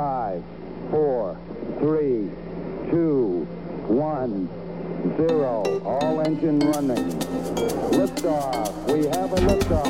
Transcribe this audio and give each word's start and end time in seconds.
5, 0.00 0.42
4, 0.92 1.36
3, 1.78 2.30
2, 2.90 3.46
1, 3.90 4.48
0. 5.18 5.82
All 5.84 6.20
engine 6.22 6.58
running. 6.72 7.20
Liftoff. 7.92 8.72
We 8.88 9.04
have 9.08 9.30
a 9.30 9.40
liftoff. 9.46 9.86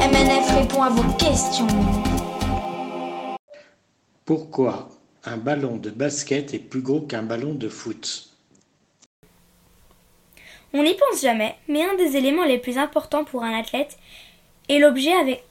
MNF 0.00 0.46
répond 0.56 0.82
à 0.84 0.88
vos 0.88 1.12
questions. 1.18 1.66
Pourquoi 4.24 4.88
un 5.26 5.36
ballon 5.36 5.76
de 5.76 5.90
basket 5.90 6.54
est 6.54 6.60
plus 6.60 6.80
gros 6.80 7.02
qu'un 7.02 7.24
ballon 7.24 7.52
de 7.52 7.68
foot? 7.68 8.30
On 10.72 10.82
n'y 10.82 10.94
pense 10.94 11.20
jamais, 11.20 11.56
mais 11.68 11.82
un 11.84 11.94
des 11.96 12.16
éléments 12.16 12.44
les 12.44 12.58
plus 12.58 12.78
importants 12.78 13.24
pour 13.24 13.42
un 13.42 13.52
athlète 13.52 13.98
est 14.70 14.78
l'objet 14.78 15.12
avec 15.12 15.44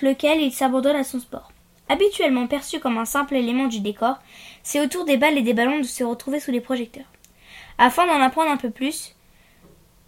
lequel 0.00 0.40
il 0.40 0.52
s'abandonne 0.52 0.96
à 0.96 1.04
son 1.04 1.20
sport. 1.20 1.52
Habituellement 1.88 2.46
perçu 2.46 2.78
comme 2.78 2.98
un 2.98 3.04
simple 3.04 3.34
élément 3.34 3.66
du 3.66 3.80
décor, 3.80 4.18
c'est 4.62 4.80
autour 4.80 5.04
des 5.04 5.16
balles 5.16 5.38
et 5.38 5.42
des 5.42 5.54
ballons 5.54 5.78
de 5.78 5.84
se 5.84 6.04
retrouver 6.04 6.38
sous 6.38 6.52
les 6.52 6.60
projecteurs. 6.60 7.10
Afin 7.78 8.06
d'en 8.06 8.20
apprendre 8.20 8.50
un 8.50 8.56
peu 8.56 8.70
plus, 8.70 9.16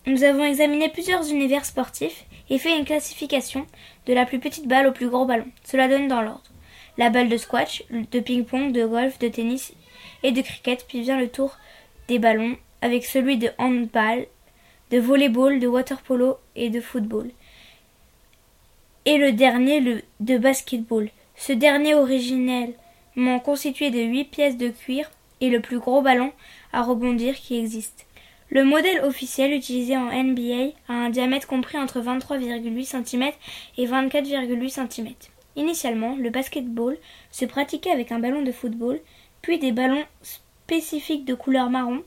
nous 0.06 0.24
avons 0.24 0.44
examiné 0.44 0.88
plusieurs 0.88 1.28
univers 1.30 1.64
sportifs 1.64 2.24
et 2.50 2.58
fait 2.58 2.76
une 2.76 2.84
classification 2.84 3.66
de 4.06 4.12
la 4.12 4.26
plus 4.26 4.38
petite 4.38 4.68
balle 4.68 4.86
au 4.86 4.92
plus 4.92 5.08
gros 5.08 5.24
ballon. 5.24 5.46
Cela 5.64 5.88
donne 5.88 6.08
dans 6.08 6.22
l'ordre. 6.22 6.50
La 6.98 7.08
balle 7.08 7.28
de 7.28 7.36
squash, 7.36 7.82
de 7.90 8.20
ping-pong, 8.20 8.72
de 8.72 8.84
golf, 8.84 9.18
de 9.18 9.28
tennis 9.28 9.72
et 10.22 10.32
de 10.32 10.42
cricket, 10.42 10.84
puis 10.86 11.02
vient 11.02 11.18
le 11.18 11.28
tour 11.28 11.56
des 12.08 12.18
ballons 12.18 12.56
avec 12.80 13.04
celui 13.04 13.38
de 13.38 13.50
handball, 13.58 14.26
de 14.90 14.98
volleyball, 14.98 15.58
de 15.58 15.66
waterpolo 15.66 16.38
et 16.54 16.68
de 16.68 16.80
football. 16.80 17.30
Et 19.04 19.18
le 19.18 19.32
dernier, 19.32 19.80
le 19.80 20.02
de 20.20 20.38
basketball. 20.38 21.10
Ce 21.34 21.52
dernier 21.52 21.94
originellement 21.94 23.40
constitué 23.44 23.90
de 23.90 24.00
huit 24.00 24.24
pièces 24.24 24.56
de 24.56 24.68
cuir 24.68 25.10
est 25.40 25.48
le 25.48 25.60
plus 25.60 25.80
gros 25.80 26.02
ballon 26.02 26.32
à 26.72 26.82
rebondir 26.82 27.34
qui 27.34 27.58
existe. 27.58 28.06
Le 28.48 28.64
modèle 28.64 29.02
officiel 29.04 29.52
utilisé 29.52 29.96
en 29.96 30.12
NBA 30.12 30.74
a 30.88 30.92
un 30.92 31.10
diamètre 31.10 31.48
compris 31.48 31.78
entre 31.78 32.00
23,8 32.00 32.84
cm 32.84 33.30
et 33.78 33.86
24,8 33.86 34.88
cm. 34.88 35.08
Initialement, 35.56 36.14
le 36.16 36.30
basketball 36.30 36.96
se 37.30 37.44
pratiquait 37.44 37.90
avec 37.90 38.12
un 38.12 38.20
ballon 38.20 38.42
de 38.42 38.52
football, 38.52 39.00
puis 39.40 39.58
des 39.58 39.72
ballons 39.72 40.04
spécifiques 40.22 41.24
de 41.24 41.34
couleur 41.34 41.70
marron. 41.70 42.02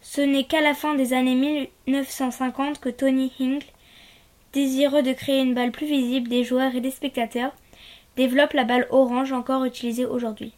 Ce 0.00 0.20
n'est 0.20 0.44
qu'à 0.44 0.62
la 0.62 0.74
fin 0.74 0.94
des 0.94 1.12
années 1.12 1.68
1950 1.86 2.80
que 2.80 2.88
Tony 2.88 3.30
Hinkle, 3.38 3.66
désireux 4.52 5.02
de 5.02 5.12
créer 5.12 5.40
une 5.40 5.54
balle 5.54 5.72
plus 5.72 5.86
visible 5.86 6.28
des 6.28 6.44
joueurs 6.44 6.74
et 6.74 6.80
des 6.80 6.90
spectateurs, 6.90 7.52
développe 8.16 8.52
la 8.52 8.64
balle 8.64 8.86
orange 8.90 9.32
encore 9.32 9.64
utilisée 9.64 10.06
aujourd'hui. 10.06 10.52